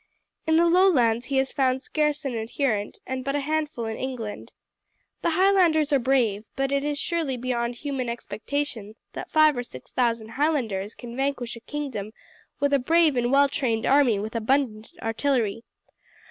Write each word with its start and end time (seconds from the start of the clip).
In 0.47 0.57
the 0.57 0.65
Lowlands 0.65 1.27
he 1.27 1.37
has 1.37 1.51
found 1.51 1.83
scarce 1.83 2.25
an 2.25 2.33
adherent, 2.35 2.97
and 3.05 3.23
but 3.23 3.35
a 3.35 3.39
handful 3.39 3.85
in 3.85 3.97
England. 3.97 4.51
The 5.21 5.29
Highlanders 5.29 5.93
are 5.93 5.99
brave; 5.99 6.43
but 6.55 6.71
it 6.71 6.83
is 6.83 6.97
surely 6.97 7.37
beyond 7.37 7.75
human 7.75 8.09
expectation 8.09 8.95
that 9.13 9.29
five 9.29 9.55
or 9.55 9.61
six 9.61 9.91
thousand 9.91 10.29
Highlanders 10.29 10.95
can 10.95 11.15
vanquish 11.15 11.55
a 11.55 11.59
kingdom 11.59 12.13
with 12.59 12.73
a 12.73 12.79
brave 12.79 13.15
and 13.15 13.31
well 13.31 13.47
trained 13.47 13.85
army 13.85 14.17
with 14.17 14.33
abundant 14.35 14.89
artillery. 15.03 15.61